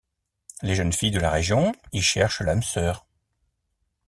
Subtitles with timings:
[0.63, 3.05] Les jeunes filles de la région y cherchent l'âme sœur.